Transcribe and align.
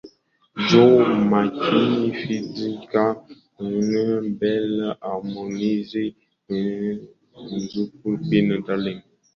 Joh 0.67 1.03
Makini 1.29 2.07
Fid 2.19 2.55
Q 2.89 2.91
Nandy 2.91 3.87
Bilnass 3.89 4.33
Belle 4.39 4.85
Harmonize 5.05 6.03
Rayvanny 6.49 7.59
Zuchu 7.69 8.03
Queen 8.23 8.47
Darling 8.65 9.01